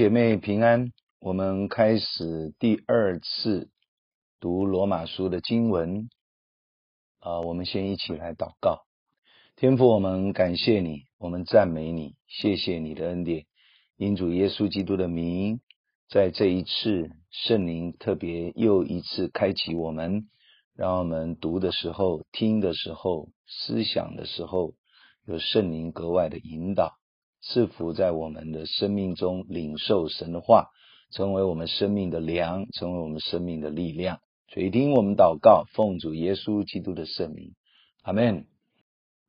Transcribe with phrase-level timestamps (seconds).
[0.00, 3.68] 姐妹平安，我们开始第二次
[4.40, 6.08] 读罗马书的经文。
[7.18, 8.86] 啊、我们先一起来祷告。
[9.56, 13.44] 天父，我们感谢你，我们赞美你，谢谢你的恩典。
[13.98, 15.60] 因主耶稣基督的名，
[16.08, 20.30] 在这一次圣灵特别又一次开启我们，
[20.74, 24.72] 让我们读的时候、听的时候、思想的时候，
[25.26, 26.99] 有圣灵格外的引导。
[27.42, 30.68] 赐福在我们的生命中，领受神的话，
[31.12, 34.18] 成为我们生命的粮，成为我们生命的力量。
[34.48, 37.52] 垂听我们祷告，奉主耶稣基督的圣名，
[38.02, 38.46] 阿门。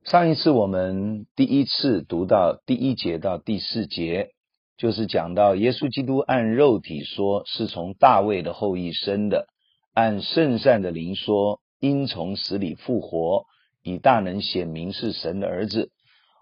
[0.04, 4.32] 上一次我们第一次读到第一节到第四节，
[4.78, 9.48] 就是讲到耶稣基督按肉体说是从大卫的后裔生的，
[9.94, 13.46] 按圣善的灵说因从死里复活，
[13.84, 15.92] 以大能显明是神的儿子。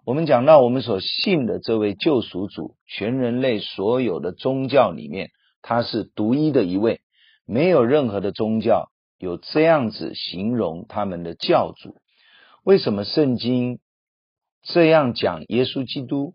[0.09, 5.29] 我们讲到，我们所信的这位救赎主，全人类所有的宗教里面，
[5.61, 7.01] 他是独一的一位，
[7.45, 11.93] 没有任何的宗教有这样子形容他们的教主。
[12.63, 13.77] 为什么圣经
[14.63, 16.33] 这样讲耶稣基督？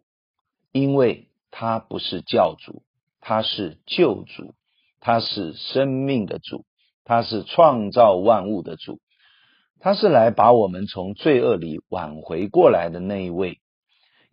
[0.70, 2.84] 因为他不是教主，
[3.20, 4.54] 他是救主，
[5.00, 6.64] 他是生命的主，
[7.02, 9.00] 他是创造万物的主。
[9.80, 13.58] 他是来把我们从罪恶里挽回过来的那一位，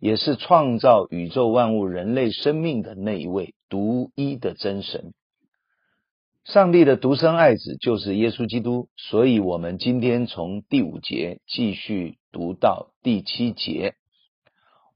[0.02, 5.14] 也是创造宇宙万物、人类生命的那一位独一的真神。
[6.44, 13.94] 上帝的独生爱子就是耶稣基督，所以我们今天从第五节继续读到第七节，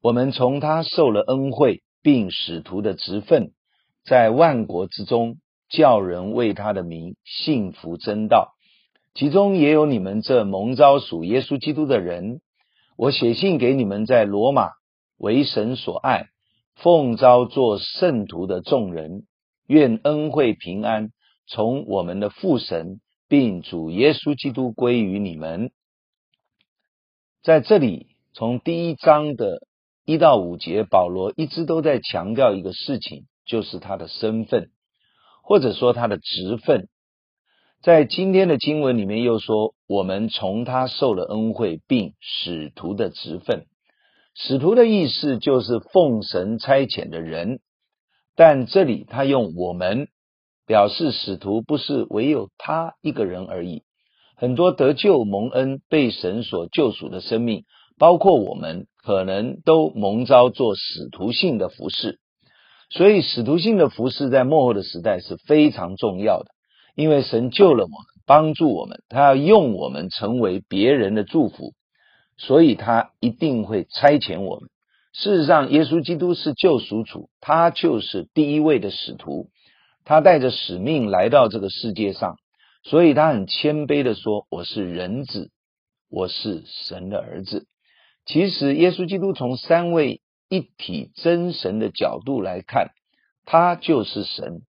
[0.03, 3.53] 我们从他受了恩惠，并使徒的职分，
[4.05, 5.37] 在万国之中
[5.69, 8.55] 叫人为他的名信服真道。
[9.15, 12.41] 其中也有你们这蒙召属耶稣基督的人，
[12.97, 14.71] 我写信给你们在罗马
[15.19, 16.29] 为神所爱，
[16.75, 19.25] 奉召做圣徒的众人，
[19.67, 21.11] 愿恩惠平安
[21.47, 25.71] 从我们的父神并主耶稣基督归于你们。
[27.43, 29.67] 在这里，从第一章的
[30.05, 34.71] 一到五节，保罗一直都在强调一个事情，就是他的身份，
[35.43, 36.89] 或者说他的职分。
[37.83, 43.67] 在今天的经文里面又说，我们从他受了恩惠，并使徒的职分。
[44.39, 47.61] 使徒的意思就是奉神差遣的人，
[48.35, 50.09] 但这里他用我们
[50.67, 53.83] 表示使徒不是唯有他一个人而已。
[54.37, 57.65] 很多得救蒙恩被神所救赎的生命，
[57.99, 62.21] 包括我们，可能都蒙召做使徒性的服事。
[62.91, 66.51] 所以使徒性的服事在末后的时代是非常重要的。
[66.95, 71.73] 因为神救了我们，帮助我们，他要用我们成为别人的祝福，
[72.37, 74.69] 所以他一定会差遣我们。
[75.13, 79.49] 事实上，耶稣基督是救赎主，他就是第一位的使徒，
[80.05, 82.37] 他带着使命来到这个世界上，
[82.83, 85.51] 所以他很谦卑地说：“我是人子，
[86.11, 87.67] 我是神的儿子。”
[88.27, 90.21] 其实，耶稣基督从三位
[90.51, 92.91] 一体真神的角度来看，
[93.47, 94.61] 他就是神。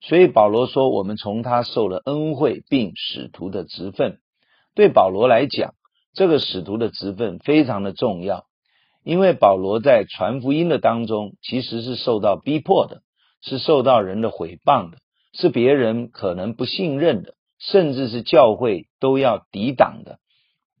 [0.00, 4.20] 所以保罗说，我们从他受了恩惠，并使徒的职分。
[4.76, 5.74] 对保罗来讲，
[6.18, 8.46] 这个使徒的职分非常的重要，
[9.04, 13.02] 因为保罗在传福音的当中，其实是受到逼迫的，
[13.40, 14.98] 是受到人的毁谤的，
[15.32, 20.18] 是别人可能不信任的，甚至是教会都要抵挡的。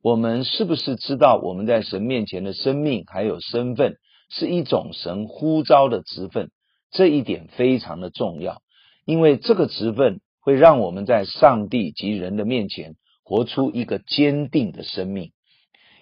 [0.02, 3.94] 我们是不是知道，我们在神面前的生命还有身份，
[4.30, 6.50] 是一种神呼召的职分？
[6.90, 8.60] 这一点非常的重要。
[9.04, 12.96] 因为这个职分会让我们在上帝及人的面前
[13.28, 15.32] 活出一个坚定的生命，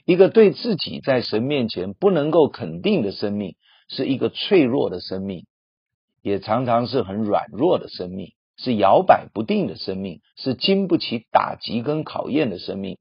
[0.05, 3.57] 一个对自己在神面前不能够肯定的生命，
[3.89, 5.45] 是一个脆弱的生命，
[6.23, 12.97] 也常常是很软弱的生命，是摇摆不定的生命，是经不起打击跟考验的生命。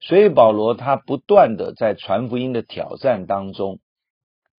[0.00, 3.80] 所以保罗他不断的在传福音的挑战当中，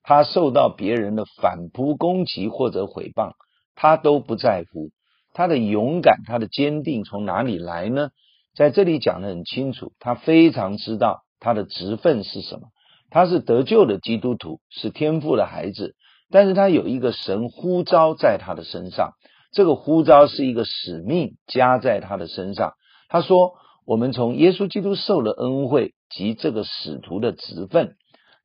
[0.04, 3.32] 他受到别人的反扑攻击或者毁谤。
[3.76, 4.90] 他都不在乎，
[5.34, 8.10] 他的勇敢，他的坚定从哪里来呢？
[8.56, 12.70] 在这里讲得很清楚，他非常知道他的职分是什么。
[13.10, 15.96] 他是得救的基督徒，是天父的孩子，
[16.30, 19.14] 但是他有一个神呼召在他的身上，
[19.52, 22.74] 这个呼召是一个使命加在他的身上。
[23.08, 23.54] 他说
[23.86, 27.96] ：“我们从耶稣基督受了恩惠及这个使徒的职分，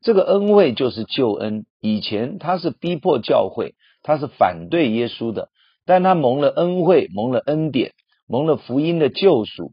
[0.00, 1.66] 这个恩惠就是救恩。
[1.80, 3.74] 以前他是逼迫教会。”
[4.06, 5.48] 他是反对耶稣的，
[5.86, 7.92] 但他蒙了恩惠，蒙了恩典，
[8.28, 9.72] 蒙了福音的救赎，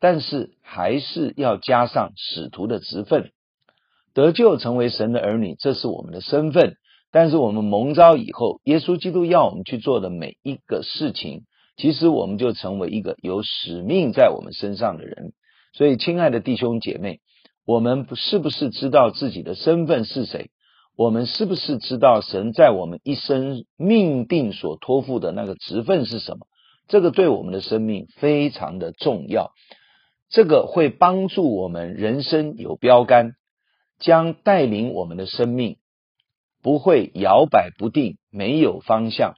[0.00, 3.30] 但是还是要加上使徒的职分，
[4.14, 6.76] 得救成为神的儿女，这是我们的身份，
[7.10, 11.42] 但是我们蒙召以后，耶稣基督要我们去做的每一个事情，
[11.76, 15.32] 其实我们就成为一个有使命在我们身上的人。
[15.72, 17.20] 所以，亲爱的弟兄姐妹，
[17.66, 20.50] 我们是不是知道自己的身份是谁？
[20.96, 26.46] 我们是不是知道神在我们一生命定所托付的那个职分是什么？
[26.88, 29.52] 这个对我们的生命非常的重要，
[30.28, 33.32] 这个会帮助我们人生有标杆，
[33.98, 35.78] 将带领我们的生命
[36.62, 39.34] 不会摇摆不定，没有方向。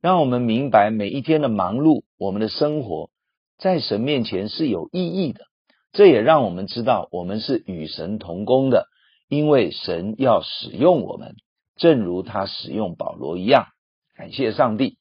[0.00, 3.10] 让我们明白每一天的忙碌，我们的生活
[3.58, 5.44] 在神面前是有意义的。
[5.92, 8.88] 这也让我们知道我们是与神同工的。
[9.28, 11.36] 因为神要使用我们，
[11.76, 13.68] 正如他使用保罗一样。
[14.14, 14.98] 感谢上帝。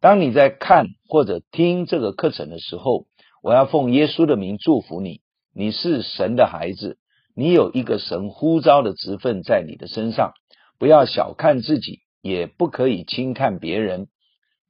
[0.00, 3.06] 当你在看或者听这个课程的时候，
[3.42, 5.20] 我要奉耶稣的名祝福你。
[5.54, 6.98] 你是神的孩子，
[7.34, 10.32] 你有一个神呼召的职分在你的身上。
[10.78, 14.06] 不要小看自己，也不可以轻看别人。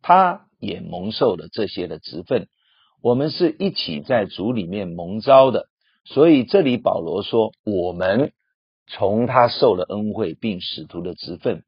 [0.03, 2.49] 他也蒙受了这些的职分。
[3.03, 5.67] 我们是一起在主里面蒙召的，
[6.05, 8.33] 所以这里保罗说我们。
[8.91, 11.63] 从他受了恩惠，并使徒的职分，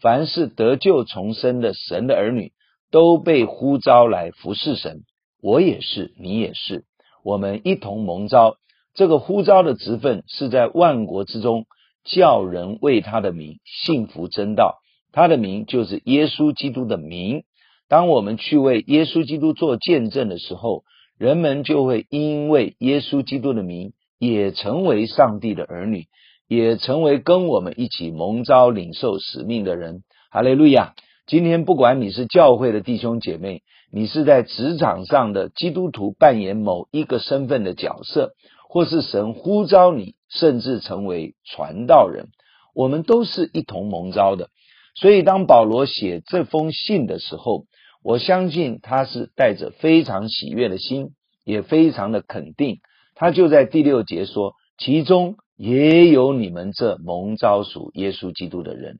[0.00, 2.54] 凡是得救重生的神的儿女，
[2.90, 5.02] 都被呼召来服侍神。
[5.42, 6.84] 我也是，你也是，
[7.24, 8.56] 我们一同蒙召。
[8.94, 11.66] 这个呼召的职分是在万国之中，
[12.04, 14.78] 叫人为他的名信服真道。
[15.10, 17.42] 他的名就是耶稣基督的名。
[17.88, 20.84] 当我们去为耶稣基督做见证的时候，
[21.18, 26.06] 人们就会因为耶稣基督的名，也成为上帝的儿女。
[26.48, 30.02] 也成为跟我们一起蒙召领受使命的人。
[30.30, 30.92] 哈利路亚！
[31.26, 33.62] 今天不管你是教会的弟兄姐妹，
[33.92, 38.32] 你是在职场上的基督徒，扮演某一个身份的角色，
[38.68, 42.28] 或是神呼召你，甚至成为传道人，
[42.74, 44.48] 我们都是一同蒙召的。
[44.94, 47.66] 所以，当保罗写这封信的时候，
[48.02, 51.10] 我相信他是带着非常喜悦的心，
[51.44, 52.78] 也非常的肯定。
[53.14, 55.36] 他就在第六节说，其中。
[55.54, 58.98] 也有你们这蒙召属耶稣基督的人，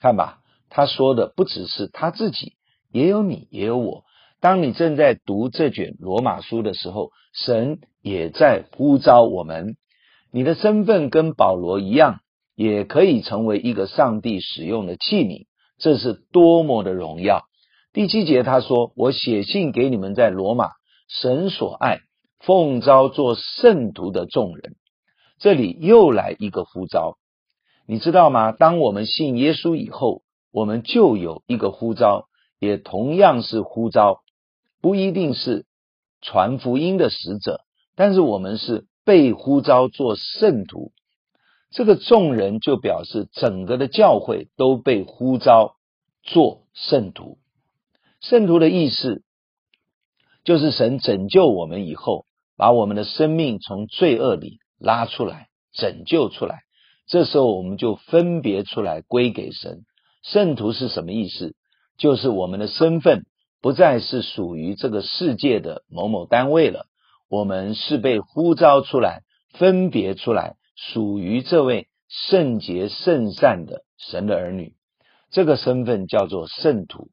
[0.00, 0.38] 看吧，
[0.70, 2.54] 他说的不只是他自己，
[2.92, 4.04] 也有你，也有我。
[4.42, 9.76] 当你正在读这卷罗马书的时候，神也在呼召我们。
[10.32, 12.18] 你的身份跟保罗一样，
[12.56, 15.46] 也可以成为一个上帝使用的器皿，
[15.78, 17.44] 这是多么的荣耀！
[17.92, 20.70] 第七节他说：“我写信给你们在罗马，
[21.06, 22.00] 神所爱，
[22.40, 24.74] 奉召做圣徒的众人。”
[25.38, 27.16] 这里又来一个呼召，
[27.86, 28.50] 你知道吗？
[28.50, 32.26] 当我们信耶稣以后，我们就有一个呼召，
[32.58, 34.21] 也同样是呼召，
[34.82, 35.64] 不一定是
[36.20, 37.62] 传福音的使者，
[37.96, 40.92] 但是我们是被呼召做圣徒。
[41.70, 45.76] 这个众人就表示整个的教会都被呼召
[46.22, 47.38] 做圣徒。
[48.20, 49.22] 圣徒的意思
[50.44, 52.26] 就是神拯救我们以后，
[52.58, 54.58] 把我们的生命从罪恶里。
[54.84, 56.62] 拉出来，拯救出来，
[57.06, 59.84] 这时候我们就分别出来归给神。
[60.24, 61.54] 圣徒是什么意思？
[61.96, 63.24] 就是我们的身份
[63.62, 66.86] 不再是属于这个世界的某某单位了，
[67.30, 74.74] 我们是被呼召出来，分别出来，属于这位圣洁圣善的神的儿女。
[75.30, 77.08] 这个身份叫做圣徒。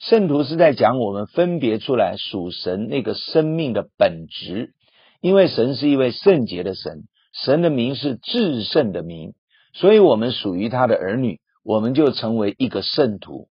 [0.00, 4.72] 圣徒是在讲我们分别出来属神那个生命的本质。
[5.20, 9.34] 因为神是一位圣洁的神，神的名是至圣的名，
[9.72, 13.48] 所以我们属于他的儿女，我们就成为一个圣徒。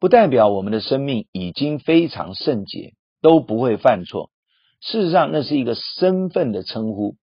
[0.00, 4.30] 不代表我们的生命已经非常圣洁，都不会犯错。
[4.80, 7.16] 事实上，那是一个身份的称呼，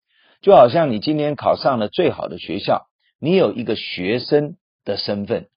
[0.40, 2.86] 就好像你今天考上了最好的学校，
[3.20, 5.48] 你有一个学生的身份，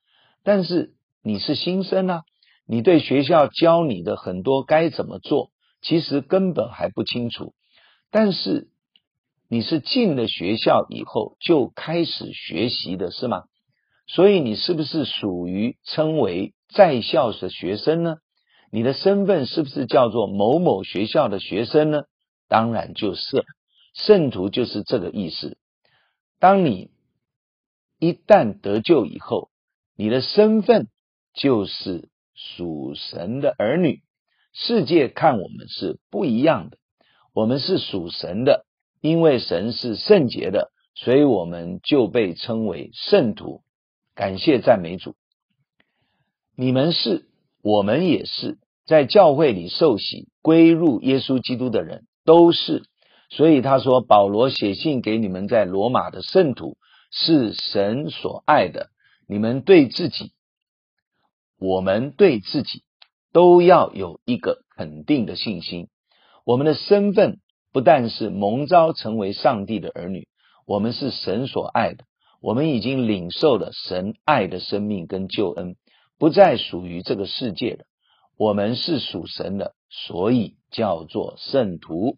[0.43, 0.93] 但是
[1.23, 2.23] 你是新生啊，
[2.67, 7.53] 你对学校教你的很多该怎么做，其实根本还不清楚。
[8.11, 8.67] 但是
[9.47, 13.43] 你是进了学校以后就开始学习的是吗？
[14.07, 18.17] 所以你是不是属于称为在校的学生呢？
[18.69, 22.03] 你的身份是不是叫做某某学校的学生呢？
[22.49, 23.45] 当然就是，
[23.93, 25.57] 圣徒就是这个意思。
[26.37, 26.91] 当你
[27.97, 29.49] 一旦得救以后，
[29.95, 30.89] 你的身份
[31.33, 34.01] 就是属神的儿女。
[34.51, 36.77] 世界看我们是不一样的。
[37.33, 38.65] 我们是属神的，
[38.99, 43.61] 因为神是圣洁的，所以我们就被称为圣徒。
[44.13, 45.15] 感谢赞美主！
[46.57, 47.25] 你们是，
[47.61, 52.83] 我们也是，在教会里受洗归入耶稣基督的人，都是。
[53.29, 56.77] 所以他说，保罗写信给你们在罗马的圣徒，
[57.11, 58.89] 是神所爱的，
[59.27, 60.31] 你们对自己，
[61.59, 62.83] 我们对自己
[63.33, 65.89] 都要有一个肯定的信心。
[66.45, 67.39] 我们的身份
[67.73, 70.29] 不但是蒙召成为上帝的儿女，
[70.65, 72.05] 我们是神所爱的，
[72.41, 75.75] 我们已经领受了神爱的生命跟救恩，
[76.17, 77.85] 不再属于这个世界了。
[78.37, 82.17] 我们是属神的，所以叫做圣徒。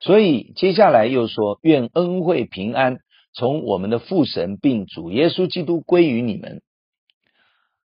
[0.00, 2.98] 所以接下来又说：愿恩惠平安
[3.34, 6.62] 从我们的父神并主耶稣基督归于你们。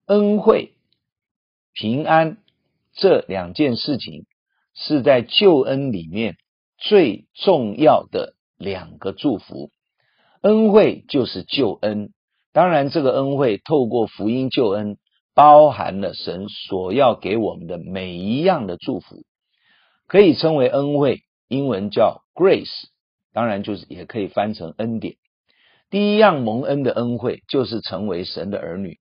[0.07, 0.75] 恩惠
[1.73, 2.39] 平安
[2.95, 4.27] 这两件事情。
[4.73, 6.37] 是在救恩里面
[6.79, 9.73] 最重要的两个祝福，
[10.43, 12.13] 恩惠就是救恩。
[12.53, 14.97] 当然，这个恩惠透过福音救恩，
[15.41, 19.25] 包含了神所要给我们的每一样的祝福，
[20.07, 21.23] 可以称为恩惠。
[21.49, 22.69] 英文叫 grace，
[23.33, 25.15] 当然就是也可以翻成恩典。
[25.89, 28.99] 第一样蒙恩的恩惠，就是成为神的儿女。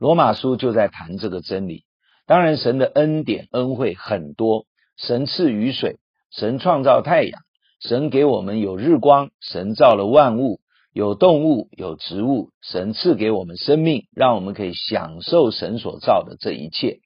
[0.00, 1.84] 罗马书就在谈这个真理。
[2.26, 4.64] 当然，神的恩典恩惠很多。
[4.96, 5.98] 神赐雨水，
[6.32, 7.42] 神创造太阳，
[7.78, 10.58] 神给我们有日光，神造了万物，
[10.96, 17.00] 有动物，有植物，神赐给我们生命，让我们可以享受神所造的这一切。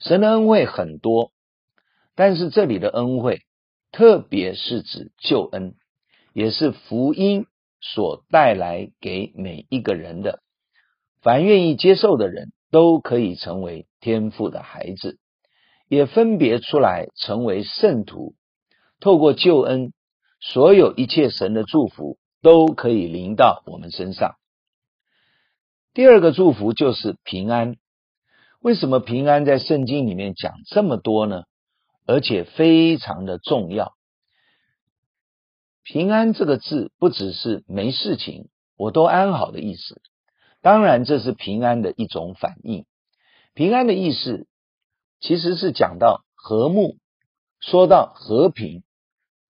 [0.00, 1.30] 神的恩惠很多，
[2.16, 3.42] 但是这里的恩惠，
[3.92, 5.76] 特别是指救恩，
[6.32, 7.46] 也是福音
[7.80, 10.40] 所带来给每一个人的。
[11.22, 15.20] 凡愿意接受的人都可以成为天父的孩子。
[15.86, 18.34] 也分别出来成为圣徒，
[18.98, 19.92] 透过救恩，
[20.40, 24.36] 所有一切神的祝福都可以临到我们身上。
[25.94, 27.76] 第二个祝福就是平安。
[28.60, 31.44] 为什么平安在圣经里面讲这么多呢？
[32.06, 33.94] 而且非常的重要。
[35.82, 40.00] 平安这个字不只是没事情，我都安好的意思。
[40.60, 42.84] 当然，这是平安的一种反应。
[43.54, 44.46] 平安的意思。
[45.20, 46.96] 其实是讲到和睦，
[47.58, 48.84] 说到和平、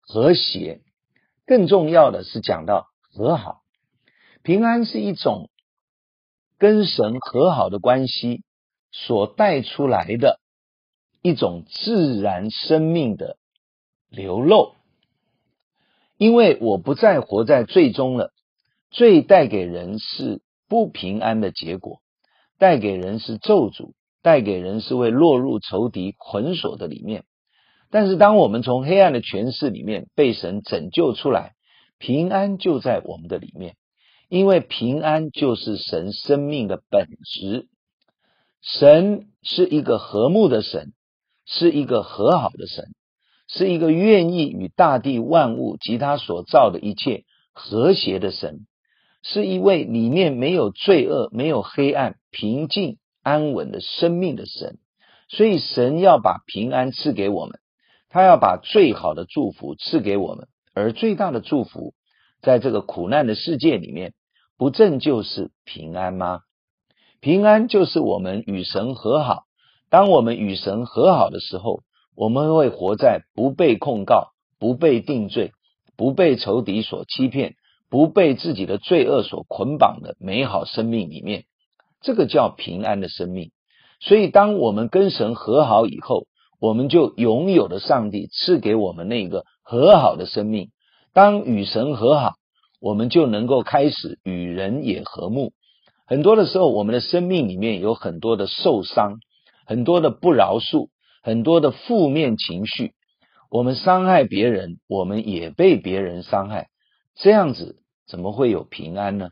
[0.01, 0.81] 和谐，
[1.49, 3.63] 更重要的是讲到和好。
[4.43, 5.51] 平安是一种
[6.59, 8.45] 跟神和好的关系
[8.93, 10.39] 所带出来的
[11.23, 13.39] 一种自然生命的
[14.09, 14.75] 流露。
[16.19, 18.33] 因为我不再活在罪中了，
[18.91, 22.01] 罪带给人是不平安的结果，
[22.59, 23.95] 带给人是咒诅。
[24.21, 27.25] 带给人是会落入仇敌捆锁的里面，
[27.91, 31.55] 但是当我们从黑暗的权势里面被神拯救出来，
[31.99, 33.77] 平安就在我们的里面，
[34.29, 37.69] 因为平安就是神生命的本质。
[38.63, 40.93] 神是一个和睦的神，
[41.47, 42.85] 是一个和好的神，
[43.49, 48.67] 是一个愿意与大地万物及他所造的一切和谐的神，
[49.23, 52.99] 是一位里面没有罪恶、没有黑暗、平静。
[53.21, 54.79] 安稳的生命的神，
[55.29, 57.59] 所以神要把平安赐给我们，
[58.11, 61.95] 他要把最好的祝福赐给我们，而最大的祝福，
[62.41, 64.15] 在这个苦难的世界里面，
[64.57, 66.41] 不正就是平安吗？
[67.21, 69.45] 平安就是我们与神和好。
[69.91, 71.83] 当我们与神和好的时候，
[72.15, 75.53] 我们会活在不被控告、不被定罪、
[75.97, 77.57] 不被仇敌所欺骗、
[77.91, 81.45] 不被自己的罪恶所捆绑的美好生命里面。
[82.01, 83.51] 这个叫平安的生命，
[84.01, 86.27] 所以当我们跟神和好以后，
[86.61, 90.71] 我们就拥有了上帝赐给我们那个和好的生命。
[91.13, 92.35] 当与神和好，
[92.81, 95.53] 我们就能够开始与人也和睦。
[96.07, 99.19] 很多的时候，我们的生命里面有很多的受伤，
[99.67, 100.89] 很多的不饶恕，
[101.23, 102.93] 很多的负面情绪。
[103.51, 106.69] 我们伤害别人，我们也被别人伤害，
[107.15, 109.31] 这样子怎么会有平安呢？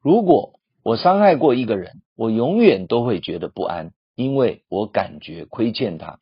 [0.00, 6.18] 如果我伤害过一个人，我永远都会觉得不安，因为我感觉亏欠他。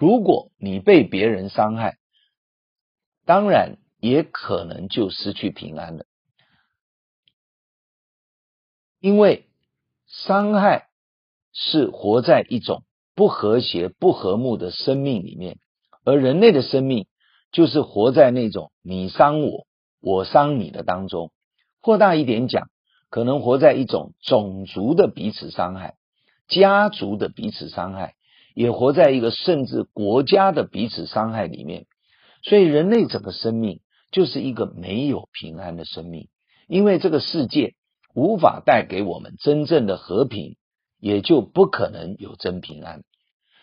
[0.00, 1.98] 如果你被别人伤害，
[3.26, 6.06] 当然也可能就失去平安了，
[8.98, 9.46] 因为
[10.06, 10.88] 伤害
[11.52, 12.82] 是活在一种
[13.14, 15.58] 不和谐、不和睦的生命里面，
[16.02, 17.06] 而人类的生命
[17.52, 19.66] 就是活在那种你伤我，
[20.00, 21.30] 我伤你的当中。
[21.82, 22.70] 扩大一点讲。
[23.10, 25.96] 可能活在一种种族的彼此伤害、
[26.46, 28.14] 家族的彼此伤害，
[28.54, 31.86] 也活在一个甚至国家的彼此伤害里面。
[32.42, 33.80] 所以，人类整个生命
[34.10, 36.28] 就是一个没有平安的生命，
[36.68, 37.74] 因为这个世界
[38.14, 40.56] 无法带给我们真正的和平，
[40.98, 43.02] 也就不可能有真平安。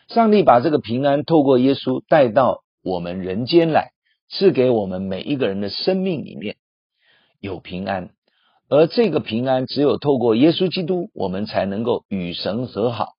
[0.08, 3.92] 上帝把这个平安透过耶稣带到我们人间来，
[4.30, 6.56] 赐给我们每一个人的生命里面
[7.42, 8.12] 有平安。
[8.70, 13.17] 而这个平安只有透过耶稣基督，我们才能够与神和好，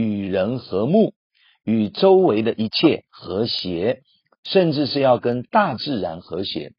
[0.00, 1.12] 与人和睦，
[1.64, 4.02] 与周围的一切和谐，
[4.44, 6.72] 甚至是要跟大自然和谐。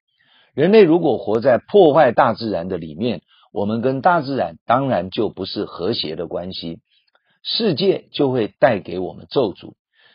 [0.54, 3.22] 人类如果活在破坏大自然的里面，
[3.52, 6.80] 我们跟大自然当然就不是和谐的关系，
[7.44, 9.74] 世界就会带给我们咒诅。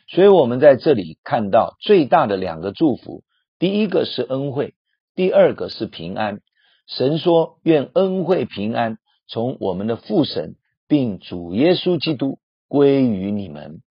[0.08, 3.23] 所以，我们在这里看到最大的两个祝福，
[3.58, 4.73] 第一个是恩惠，
[5.14, 6.40] 第二个是平安。
[6.87, 8.96] 神说：“愿恩惠平安
[9.28, 10.56] 从我们的父神
[10.88, 13.83] 并主耶稣基督归于你们。”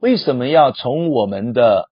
[0.00, 1.88] 为什么要从我们的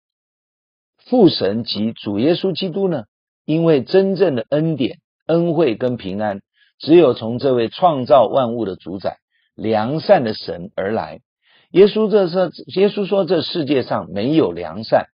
[1.06, 3.04] 父神及主耶稣基督呢？
[3.44, 6.40] 因为真正的恩典、恩惠跟平安，
[6.78, 9.18] 只有从这位创造万物的主宰、
[9.54, 11.20] 良善的神而来。
[11.70, 15.06] 耶稣这说，耶稣说，这世界上没有良善，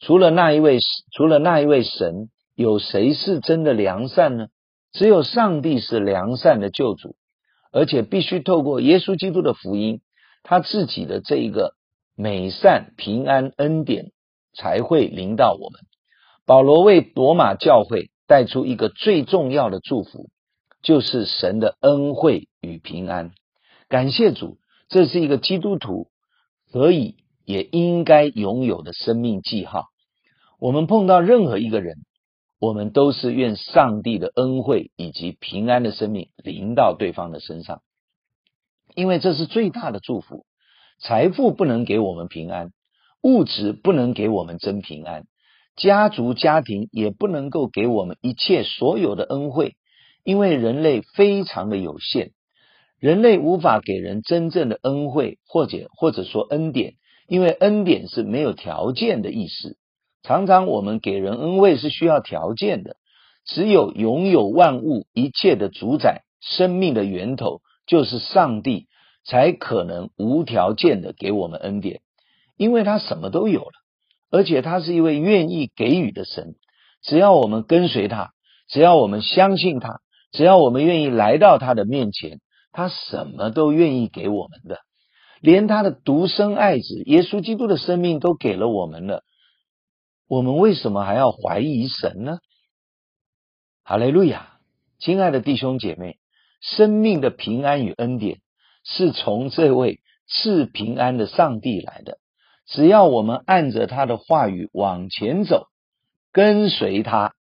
[0.00, 0.78] 除了那一位，
[1.12, 2.30] 除了那一位神。
[2.56, 4.46] 有谁是真的良善呢？
[4.92, 7.16] 只有上帝是良善的救主，
[7.74, 10.00] 而且必须透过耶稣基督的福音，
[10.44, 11.74] 他自己的这一个
[12.14, 14.12] 美善、平安、恩典
[14.56, 15.80] 才会临到我们。
[16.46, 20.28] 保罗为罗马教会带出一个最重要的祝福，
[20.82, 23.32] 就是神的恩惠与平安。
[23.88, 26.06] 感谢主，这是一个基督徒
[26.72, 29.86] 可以也应该拥有的生命记号。
[30.60, 31.96] 我们碰到任何一个人。
[32.64, 37.82] 我们都是愿上帝的恩惠以及平安的生命临到对方的身上，
[38.94, 40.46] 因为这是最大的祝福。
[40.98, 42.70] 财富不能给我们平安，
[43.22, 45.26] 物质不能给我们真平安，
[45.76, 49.74] 家族家庭也不能够给我们一切所有的恩惠，
[50.24, 52.30] 因为人类非常的有限，
[52.98, 56.94] 人类无法给人真正的恩惠，或者或者说恩典，
[57.28, 59.76] 因为恩典是没有条件的意思。
[60.24, 62.96] 常常我们给人恩惠是需要条件的，
[63.44, 68.86] 只有拥有万物一切的主宰、生命的源头就是上帝，
[69.26, 72.00] 才可能无条件的给我们恩典，
[72.56, 73.72] 因为他什么都有了，
[74.30, 76.54] 而且他是一位愿意给予的神。
[77.02, 78.30] 只要我们跟随他，
[78.66, 80.00] 只要我们相信他，
[80.32, 82.40] 只要我们愿意来到他的面前，
[82.72, 84.78] 他什么都愿意给我们的，
[85.42, 89.22] 连他的独生爱子耶稣基督的生命都给了我们了。
[90.26, 92.38] 我们为什么还要怀疑神呢？
[93.82, 94.58] 哈利路亚，
[94.98, 96.18] 亲爱的弟兄姐妹，
[96.62, 98.40] 生命的平安与恩典
[98.84, 102.18] 是从这位赐平安的上帝来的。
[102.66, 105.66] 只要我们按着他的话语往前走，
[106.32, 107.34] 跟随他，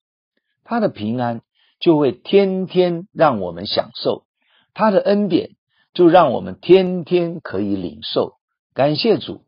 [0.65, 1.41] 他的平安
[1.79, 4.25] 就会天天让我们享受，
[4.73, 5.51] 他的恩典
[5.93, 8.33] 就让我们天天可以领受。
[8.73, 9.45] 感谢主，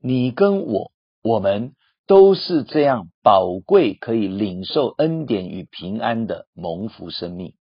[0.00, 1.74] 你跟我，我们。
[2.10, 7.54] 都是这样宝贵，可以领受恩典与平安的蒙福生命。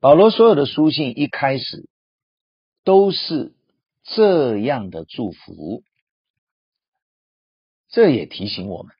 [0.00, 1.90] 保罗所有的书信一开始
[2.82, 3.52] 都是
[4.04, 5.82] 这样的祝福，
[7.90, 8.94] 这也提醒我们，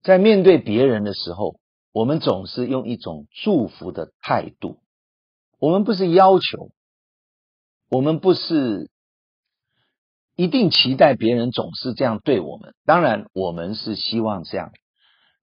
[0.00, 1.58] 在面对别人的时候，
[1.90, 4.78] 我们总是用一种祝福的态度。
[5.58, 6.70] 我们不是要求，
[7.88, 8.88] 我们不是。
[10.40, 14.72] 一定期待别人总是这样对我们，当然我们是希望这样。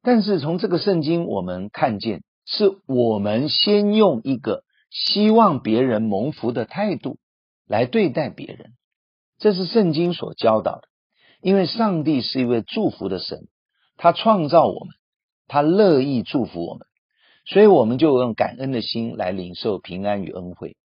[0.02, 7.20] 但是从这个圣经我们看见，是我们先用一个希望别人蒙福的态度
[7.68, 8.72] 来对待别人，
[9.38, 10.88] 这是圣经所教导的。
[11.42, 13.48] 因为上帝是一位祝福的神，
[13.98, 14.96] 他创造我们，
[15.48, 16.88] 他乐意祝福我们，
[17.46, 20.76] 所以我们就用感恩的心来领受平安与恩惠，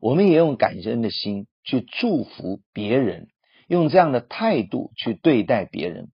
[0.00, 3.28] 我们也用感恩的心去祝福别人。
[3.70, 6.08] 用这样的态度去对待别人，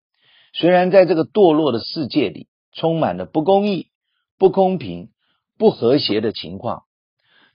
[0.53, 3.88] 虽然在这个堕落的世界里充满了不公义、
[4.37, 5.09] 不公平、
[5.57, 6.83] 不和谐的情况，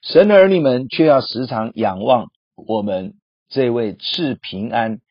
[0.01, 3.13] 神的儿女们却要时常仰望我们
[3.47, 5.01] 这位赐平安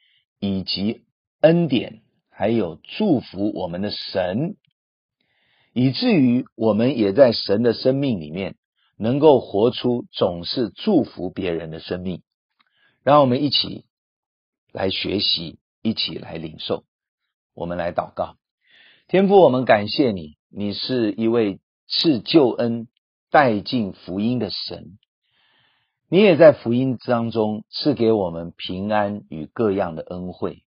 [0.40, 1.02] 以及
[1.40, 4.56] 恩典，还有祝福我们的神，
[5.72, 8.56] 以至于我们也在神的生命里面
[8.98, 12.22] 能够活出总是祝福别人的生命。
[13.04, 13.84] 让我们一起。
[14.72, 16.84] 来学习，一起来领受。
[17.54, 18.36] 我们来祷告，
[19.08, 22.88] 天父，我们感谢你，你是一位赐救恩、
[23.30, 24.98] 带进福音的神。
[26.08, 30.64] 你也在福音当中赐给我们平安与各样的恩惠，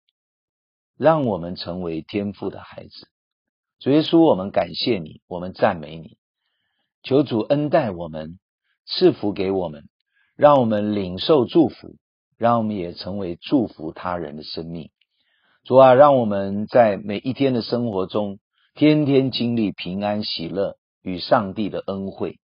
[0.97, 3.09] 让我们成为天父的孩子。
[3.79, 6.17] 主耶稣，我们感谢你，我们赞美你。
[7.03, 8.39] 求主恩待我们，
[8.87, 9.89] 赐福给我们，
[10.37, 11.97] 让我们领受祝福。
[12.39, 14.91] 让我们也成为祝福他人的生命，
[15.65, 18.39] 主啊，让我们在每一天的生活中，
[18.75, 22.39] 天天经历平安喜乐与上帝的恩惠。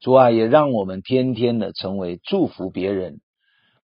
[0.00, 3.20] 主啊，也让我们天天的成为祝福别人，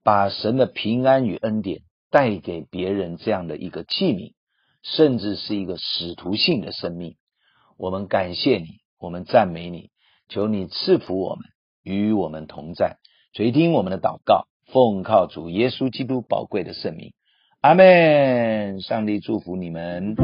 [0.05, 4.35] 把神的平安与恩典带给别人这样的一个器皿，
[4.85, 7.17] 甚至是一个使徒性的生命。
[7.77, 9.91] 我们感谢你，我们赞美你，
[10.29, 11.45] 求你赐福我们，
[11.83, 12.99] 与我们同在，
[13.33, 17.13] 垂听我们的祷告，奉靠主耶稣基督宝贵的圣名，
[17.61, 18.81] 阿门。
[18.81, 20.17] 上帝祝福你们。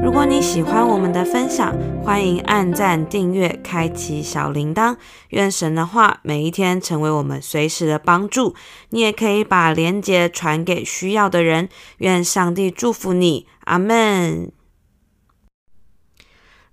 [0.00, 4.96] 如果你喜欢我们的分享，欢迎按赞、订阅、开启小铃铛。
[5.30, 8.54] 愿神的话每一天成为我们随时的帮助。
[8.90, 11.68] 你也可以把连结传给需要的人。
[11.96, 14.52] 愿上帝祝福你，阿门。